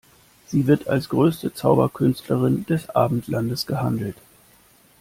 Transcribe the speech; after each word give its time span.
Sie 0.47 0.65
wird 0.65 0.87
als 0.87 1.09
größte 1.09 1.53
Zauberkünstlerin 1.53 2.65
des 2.65 2.89
Abendlandes 2.89 3.67
gehandelt. 3.67 4.17